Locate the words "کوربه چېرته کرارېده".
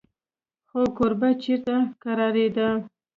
0.97-2.69